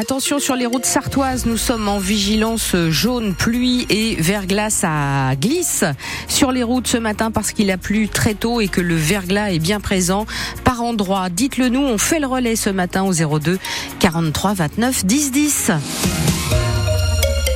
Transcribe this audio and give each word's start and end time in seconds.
Attention 0.00 0.38
sur 0.38 0.54
les 0.54 0.64
routes 0.64 0.86
sartoises, 0.86 1.44
nous 1.44 1.56
sommes 1.56 1.88
en 1.88 1.98
vigilance 1.98 2.76
jaune, 2.88 3.34
pluie 3.34 3.84
et 3.90 4.14
verglas 4.14 4.84
à 4.84 5.34
glisse 5.34 5.82
sur 6.28 6.52
les 6.52 6.62
routes 6.62 6.86
ce 6.86 6.98
matin 6.98 7.32
parce 7.32 7.50
qu'il 7.50 7.68
a 7.72 7.78
plu 7.78 8.08
très 8.08 8.34
tôt 8.34 8.60
et 8.60 8.68
que 8.68 8.80
le 8.80 8.94
verglas 8.94 9.50
est 9.50 9.58
bien 9.58 9.80
présent 9.80 10.24
par 10.62 10.82
endroits. 10.82 11.30
Dites-le 11.30 11.68
nous, 11.68 11.80
on 11.80 11.98
fait 11.98 12.20
le 12.20 12.28
relais 12.28 12.54
ce 12.54 12.70
matin 12.70 13.02
au 13.02 13.12
02 13.12 13.58
43 13.98 14.54
29 14.54 15.04
10 15.04 15.32
10. 15.32 15.72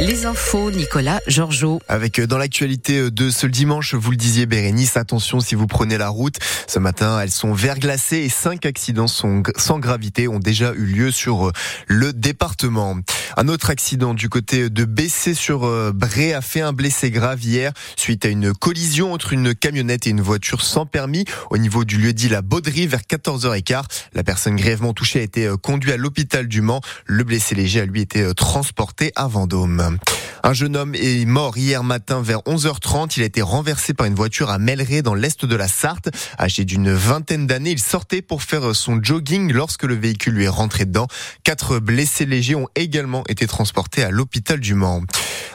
Les 0.00 0.26
infos, 0.26 0.70
Nicolas 0.70 1.18
Georgeot. 1.26 1.80
Avec 1.88 2.20
euh, 2.20 2.28
dans 2.28 2.38
l'actualité 2.38 2.98
euh, 2.98 3.10
de 3.10 3.30
ce 3.30 3.48
dimanche, 3.48 3.96
vous 3.96 4.12
le 4.12 4.16
disiez 4.16 4.46
Bérénice, 4.46 4.96
attention 4.96 5.40
si 5.40 5.56
vous 5.56 5.66
prenez 5.66 5.98
la 5.98 6.08
route. 6.08 6.36
Ce 6.68 6.78
matin, 6.78 7.18
elles 7.20 7.32
sont 7.32 7.52
verglacées 7.52 8.18
et 8.18 8.28
cinq 8.28 8.64
accidents 8.64 9.08
sans 9.08 9.78
gravité 9.80 10.28
ont 10.28 10.38
déjà 10.38 10.72
eu 10.74 10.84
lieu 10.84 11.10
sur 11.10 11.48
euh, 11.48 11.52
le 11.88 12.12
département. 12.12 12.96
Un 13.36 13.48
autre 13.48 13.70
accident 13.70 14.14
du 14.14 14.28
côté 14.28 14.70
de 14.70 14.84
Bessé 14.84 15.34
sur 15.34 15.60
Bré 15.92 16.32
a 16.32 16.40
fait 16.40 16.60
un 16.60 16.72
blessé 16.72 17.10
grave 17.10 17.42
hier 17.44 17.72
suite 17.96 18.24
à 18.24 18.28
une 18.28 18.52
collision 18.52 19.12
entre 19.12 19.32
une 19.32 19.54
camionnette 19.54 20.06
et 20.06 20.10
une 20.10 20.20
voiture 20.20 20.62
sans 20.62 20.86
permis 20.86 21.24
au 21.50 21.58
niveau 21.58 21.84
du 21.84 21.98
lieu 21.98 22.12
dit 22.12 22.28
la 22.28 22.42
Bauderie 22.42 22.86
vers 22.86 23.02
14h15. 23.02 23.84
La 24.14 24.24
personne 24.24 24.56
grièvement 24.56 24.92
touchée 24.92 25.20
a 25.20 25.22
été 25.22 25.52
conduite 25.62 25.94
à 25.94 25.96
l'hôpital 25.96 26.48
du 26.48 26.62
Mans. 26.62 26.80
Le 27.04 27.22
blessé 27.22 27.54
léger 27.54 27.80
a 27.80 27.86
lui 27.86 28.00
été 28.00 28.34
transporté 28.34 29.12
à 29.14 29.28
Vendôme. 29.28 29.87
Um, 29.88 29.98
Un 30.42 30.52
jeune 30.52 30.76
homme 30.76 30.94
est 30.94 31.24
mort 31.24 31.56
hier 31.58 31.82
matin 31.82 32.22
vers 32.22 32.38
11h30. 32.40 33.14
Il 33.16 33.22
a 33.22 33.26
été 33.26 33.42
renversé 33.42 33.92
par 33.92 34.06
une 34.06 34.14
voiture 34.14 34.50
à 34.50 34.58
Melleray 34.58 35.02
dans 35.02 35.14
l'est 35.14 35.44
de 35.44 35.56
la 35.56 35.68
Sarthe. 35.68 36.08
Âgé 36.38 36.64
d'une 36.64 36.92
vingtaine 36.92 37.46
d'années, 37.46 37.72
il 37.72 37.80
sortait 37.80 38.22
pour 38.22 38.42
faire 38.42 38.74
son 38.74 39.02
jogging 39.02 39.52
lorsque 39.52 39.84
le 39.84 39.94
véhicule 39.94 40.34
lui 40.34 40.44
est 40.44 40.48
rentré 40.48 40.84
dedans. 40.84 41.08
Quatre 41.42 41.80
blessés 41.80 42.26
légers 42.26 42.54
ont 42.54 42.68
également 42.76 43.24
été 43.28 43.46
transportés 43.46 44.04
à 44.04 44.10
l'hôpital 44.10 44.60
du 44.60 44.74
Mans. 44.74 45.02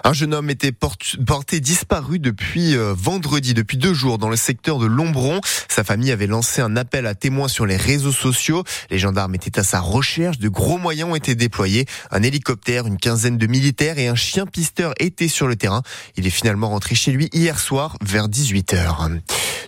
Un 0.06 0.12
jeune 0.12 0.34
homme 0.34 0.50
était 0.50 0.74
porté 0.74 1.62
disparu 1.62 2.20
depuis 2.20 2.76
euh, 2.76 2.94
vendredi, 2.94 3.54
depuis 3.54 3.78
deux 3.78 3.94
jours, 3.94 4.18
dans 4.18 4.30
le 4.30 4.36
secteur 4.36 4.78
de 4.78 4.86
Lombron. 4.86 5.40
Sa 5.70 5.86
famille 5.86 6.12
avait 6.12 6.28
lancé 6.28 6.62
un 6.62 6.76
appel 6.76 7.08
à 7.08 7.16
témoins 7.16 7.48
sur 7.48 7.66
les 7.66 7.78
réseaux 7.78 8.12
sociaux. 8.12 8.66
Les 8.90 9.00
gendarmes 9.00 9.34
étaient 9.34 9.58
à 9.60 9.64
sa 9.64 9.80
recherche. 9.80 10.40
De 10.40 10.50
gros 10.50 10.78
moyens 10.78 11.10
ont 11.10 11.16
été 11.16 11.36
déployés. 11.36 11.86
Un 12.12 12.22
hélicoptère, 12.22 12.86
une 12.86 12.98
quinzaine 12.98 13.38
de 13.38 13.48
militaires 13.48 13.98
et 13.98 14.10
un 14.10 14.16
chien 14.16 14.46
étaient 15.00 15.28
sur 15.28 15.48
le 15.48 15.56
terrain. 15.56 15.82
Il 16.16 16.28
est 16.28 16.32
finalement 16.32 16.70
rentré 16.70 16.96
chez 16.96 17.12
lui 17.12 17.30
hier 17.34 17.60
soir 17.60 17.98
vers 18.02 18.28
18h. 18.28 19.20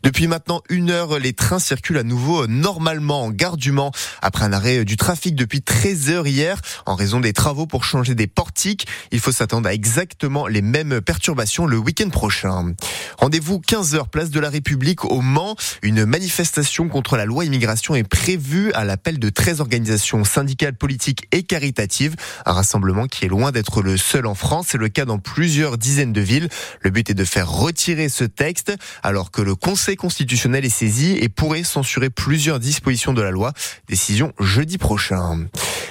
Depuis 0.04 0.28
maintenant 0.28 0.62
une 0.70 0.92
heure, 0.92 1.18
les 1.18 1.34
trains 1.34 1.58
circulent 1.58 1.98
à 1.98 2.04
nouveau 2.04 2.46
normalement 2.46 3.24
en 3.24 3.32
gare 3.32 3.58
du 3.58 3.72
Mans 3.72 3.92
après 4.22 4.46
un 4.46 4.54
arrêt 4.54 4.86
du 4.86 4.98
trafic 4.98 5.36
depuis 5.36 5.64
13 5.64 6.10
heures 6.12 6.28
hier 6.28 6.62
en 6.86 6.94
raison 6.94 7.20
des 7.20 7.34
travaux 7.34 7.66
pour 7.66 7.84
changer 7.86 8.14
des 8.14 8.28
portiques. 8.28 8.86
Il 9.12 9.20
faut 9.20 9.32
s'attendre 9.32 9.68
à 9.68 9.74
exactement 9.74 10.46
les 10.46 10.62
mêmes 10.62 11.02
perturbations 11.02 11.66
le 11.66 11.78
week-end 11.78 12.10
prochain. 12.10 12.76
Rendez-vous 13.18 13.60
15 13.60 13.96
heures 13.96 14.08
place 14.08 14.30
de 14.30 14.40
la 14.40 14.50
République 14.50 15.06
au 15.06 15.22
Mans. 15.22 15.56
Une 15.82 16.06
manifestation 16.06 16.88
contre 16.88 17.18
la 17.18 17.26
loi 17.26 17.46
immigration 17.46 17.96
est 17.96 18.04
prévue 18.04 18.72
à 18.74 18.86
l'appel 18.86 19.18
de 19.18 19.30
13 19.30 19.60
organisations 19.62 20.24
syndicales, 20.24 20.76
politiques 20.76 21.28
et 21.32 21.44
caritatives. 21.44 22.16
Un 22.46 22.54
rassemblement 22.54 23.08
qui 23.08 23.26
est 23.26 23.30
loin 23.30 23.52
d'être 23.52 23.82
le 23.82 23.98
seul 23.98 24.28
en 24.28 24.36
France. 24.36 24.68
C'est 24.70 24.78
le 24.78 24.90
cas 24.96 25.06
dans 25.06 25.20
plusieurs 25.20 25.78
dizaines 25.78 26.14
de 26.14 26.22
villes. 26.22 26.50
Le 26.82 26.90
but 26.90 27.10
est 27.10 27.14
de 27.14 27.26
faire 27.26 27.52
retirer 27.52 28.10
ce 28.10 28.24
texte 28.24 28.74
alors 29.04 29.30
que 29.30 29.42
le 29.42 29.54
Conseil 29.54 29.98
constitutionnel 29.98 30.66
est 30.66 30.70
saisi 30.70 31.18
et 31.22 31.30
pourrait 31.30 31.64
censurer 31.64 32.10
plusieurs 32.10 32.60
dispositions 32.60 33.14
de 33.14 33.22
la 33.22 33.32
loi. 33.32 33.54
Décision 33.88 34.34
jeudi 34.40 34.78
prochain. 34.78 35.48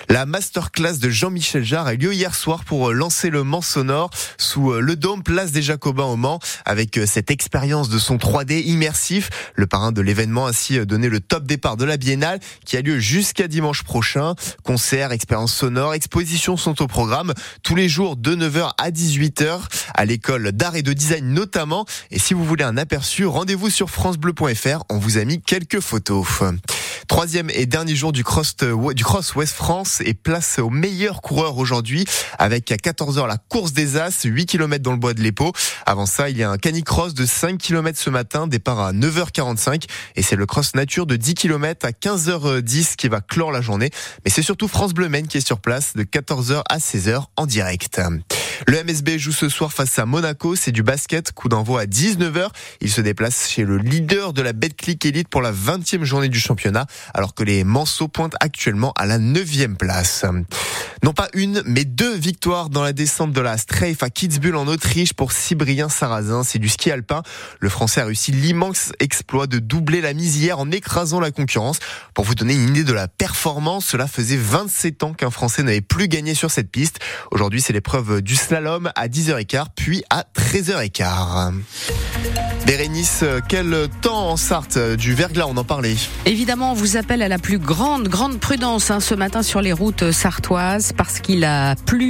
La 0.08 0.26
masterclass 0.26 0.98
de 0.98 1.10
Jean-Michel 1.10 1.64
Jarre 1.64 1.86
a 1.86 1.94
eu 1.94 1.96
lieu 1.96 2.14
hier 2.14 2.34
soir 2.34 2.64
pour 2.64 2.92
lancer 2.92 3.30
le 3.30 3.42
Mans 3.42 3.62
sonore 3.62 4.10
sous 4.38 4.72
le 4.72 4.96
dôme 4.96 5.22
place 5.22 5.52
des 5.52 5.62
Jacobins 5.62 6.04
au 6.04 6.16
Mans 6.16 6.40
avec 6.64 7.00
cette 7.06 7.30
expérience 7.30 7.88
de 7.88 7.98
son 7.98 8.16
3D 8.16 8.62
immersif. 8.64 9.30
Le 9.54 9.66
parrain 9.66 9.92
de 9.92 10.00
l'événement 10.00 10.46
a 10.46 10.50
ainsi 10.50 10.84
donné 10.86 11.08
le 11.08 11.20
top 11.20 11.44
départ 11.44 11.76
de 11.76 11.84
la 11.84 11.96
biennale 11.96 12.40
qui 12.64 12.76
a 12.76 12.82
lieu 12.82 12.98
jusqu'à 12.98 13.48
dimanche 13.48 13.82
prochain. 13.82 14.34
Concerts, 14.62 15.12
expériences 15.12 15.54
sonores, 15.54 15.94
expositions 15.94 16.56
sont 16.56 16.82
au 16.82 16.86
programme 16.86 17.32
tous 17.62 17.74
les 17.74 17.88
jours 17.88 18.16
de 18.16 18.36
9h 18.36 18.72
à 18.78 18.90
18h 18.90 19.60
à 19.94 20.04
l'école 20.04 20.52
d'art 20.52 20.76
et 20.76 20.82
de 20.82 20.92
design 20.92 21.32
notamment. 21.32 21.86
Et 22.10 22.18
si 22.18 22.34
vous 22.34 22.44
voulez 22.44 22.64
un 22.64 22.76
aperçu, 22.76 23.26
rendez-vous 23.26 23.70
sur 23.70 23.90
francebleu.fr. 23.90 24.84
On 24.90 24.98
vous 24.98 25.18
a 25.18 25.24
mis 25.24 25.40
quelques 25.40 25.80
photos. 25.80 26.26
Troisième 27.08 27.50
et 27.50 27.66
dernier 27.66 27.94
jour 27.94 28.12
du 28.12 28.24
cross, 28.24 28.56
du 28.56 29.04
cross 29.04 29.34
West 29.34 29.54
France 29.54 30.00
et 30.04 30.14
place 30.14 30.58
au 30.58 30.70
meilleur 30.70 31.20
coureur 31.20 31.58
aujourd'hui 31.58 32.04
avec 32.38 32.72
à 32.72 32.76
14h 32.76 33.26
la 33.26 33.36
course 33.36 33.72
des 33.72 33.96
As, 33.96 34.22
8 34.24 34.46
km 34.46 34.82
dans 34.82 34.92
le 34.92 34.98
bois 34.98 35.14
de 35.14 35.20
l'Épau. 35.20 35.52
Avant 35.86 36.06
ça, 36.06 36.30
il 36.30 36.38
y 36.38 36.42
a 36.42 36.50
un 36.50 36.56
canicross 36.56 37.14
de 37.14 37.26
5 37.26 37.58
km 37.58 37.98
ce 37.98 38.10
matin, 38.10 38.46
départ 38.46 38.80
à 38.80 38.92
9h45 38.92 39.84
et 40.16 40.22
c'est 40.22 40.36
le 40.36 40.46
cross 40.46 40.74
nature 40.74 41.06
de 41.06 41.16
10 41.16 41.34
km 41.34 41.86
à 41.86 41.90
15h10 41.90 42.96
qui 42.96 43.08
va 43.08 43.20
clore 43.20 43.52
la 43.52 43.60
journée. 43.60 43.90
Mais 44.24 44.30
c'est 44.30 44.42
surtout 44.42 44.68
France 44.68 44.94
Bleu 44.94 45.08
Maine 45.08 45.26
qui 45.26 45.38
est 45.38 45.46
sur 45.46 45.60
place 45.60 45.94
de 45.94 46.04
14h 46.04 46.62
à 46.68 46.78
16h 46.78 47.24
en 47.36 47.46
direct. 47.46 48.00
Le 48.66 48.82
MSB 48.82 49.18
joue 49.18 49.32
ce 49.32 49.48
soir 49.48 49.72
face 49.72 49.98
à 49.98 50.06
Monaco, 50.06 50.56
c'est 50.56 50.72
du 50.72 50.82
basket, 50.82 51.32
coup 51.32 51.48
d'envoi 51.48 51.82
à 51.82 51.84
19h. 51.86 52.48
Il 52.80 52.90
se 52.90 53.00
déplace 53.00 53.48
chez 53.48 53.64
le 53.64 53.78
leader 53.78 54.32
de 54.32 54.42
la 54.42 54.52
Betclic 54.52 55.04
Elite 55.04 55.28
pour 55.28 55.42
la 55.42 55.52
20e 55.52 56.04
journée 56.04 56.28
du 56.28 56.38
championnat, 56.38 56.86
alors 57.12 57.34
que 57.34 57.44
les 57.44 57.64
Manceaux 57.64 58.08
pointent 58.08 58.36
actuellement 58.40 58.92
à 58.96 59.06
la 59.06 59.18
9e 59.18 59.76
place. 59.76 60.24
Non 61.02 61.12
pas 61.12 61.28
une, 61.34 61.62
mais 61.66 61.84
deux 61.84 62.16
victoires 62.16 62.70
dans 62.70 62.82
la 62.82 62.92
descente 62.92 63.32
de 63.32 63.40
la 63.40 63.58
Strafe 63.58 64.02
à 64.02 64.10
Kitzbühel 64.10 64.56
en 64.56 64.66
Autriche 64.66 65.12
pour 65.12 65.32
Cybrien 65.32 65.88
Sarrazin. 65.88 66.44
C'est 66.44 66.58
du 66.58 66.68
ski 66.68 66.90
alpin. 66.90 67.22
Le 67.60 67.68
Français 67.68 68.00
a 68.00 68.06
réussi 68.06 68.32
l'immense 68.32 68.92
exploit 69.00 69.46
de 69.46 69.58
doubler 69.58 70.00
la 70.00 70.14
mise 70.14 70.38
hier 70.38 70.58
en 70.58 70.70
écrasant 70.70 71.20
la 71.20 71.30
concurrence. 71.30 71.78
Pour 72.14 72.24
vous 72.24 72.34
donner 72.34 72.54
une 72.54 72.70
idée 72.70 72.84
de 72.84 72.92
la 72.92 73.08
performance, 73.08 73.86
cela 73.86 74.06
faisait 74.06 74.38
27 74.38 75.02
ans 75.02 75.12
qu'un 75.12 75.30
Français 75.30 75.62
n'avait 75.62 75.80
plus 75.80 76.08
gagné 76.08 76.34
sur 76.34 76.50
cette 76.50 76.70
piste. 76.70 77.00
Aujourd'hui, 77.30 77.60
c'est 77.60 77.72
l'épreuve 77.72 78.22
du 78.22 78.36
slalom 78.44 78.90
à 78.94 79.08
10h15, 79.08 79.64
puis 79.74 80.04
à 80.10 80.24
13h15. 80.36 81.54
Bérénice, 82.66 83.24
quel 83.48 83.88
temps 84.02 84.30
en 84.30 84.36
Sarthe 84.36 84.78
Du 84.96 85.14
verglas, 85.14 85.46
on 85.46 85.56
en 85.56 85.64
parlait. 85.64 85.96
Évidemment, 86.24 86.72
on 86.72 86.74
vous 86.74 86.96
appelle 86.96 87.22
à 87.22 87.28
la 87.28 87.38
plus 87.38 87.58
grande, 87.58 88.08
grande 88.08 88.38
prudence 88.40 88.90
hein, 88.90 89.00
ce 89.00 89.14
matin 89.14 89.42
sur 89.42 89.60
les 89.60 89.72
routes 89.72 90.12
sartoises 90.12 90.92
parce 90.94 91.20
qu'il 91.20 91.44
a 91.44 91.74
plu 91.74 92.02